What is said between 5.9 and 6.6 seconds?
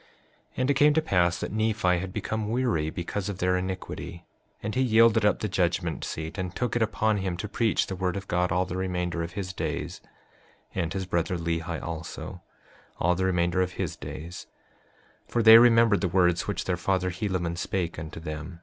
seat, and